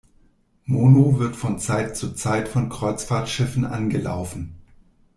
Mono 0.65 1.19
wird 1.19 1.35
von 1.35 1.59
Zeit 1.59 1.95
zu 1.95 2.13
Zeit 2.15 2.47
von 2.47 2.69
Kreuzfahrtschiffen 2.69 3.65
angelaufen. 3.65 4.55